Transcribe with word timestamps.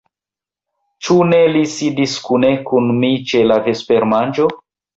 Ĉu 1.07 1.17
ne 1.33 1.41
li 1.57 1.61
sidis 1.75 2.17
kune 2.29 2.51
kun 2.73 2.91
mi 3.05 3.13
ĉe 3.33 3.45
la 3.53 3.61
vespermanĝo? 3.71 4.53